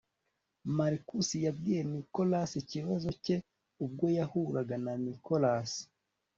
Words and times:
Marcus 0.77 1.29
yabwiye 1.45 1.81
Nicholas 1.93 2.51
ikibazo 2.61 3.09
cye 3.23 3.35
ubwo 3.83 4.05
yahuraga 4.17 4.75
na 4.85 4.93
Nicholas 5.05 5.71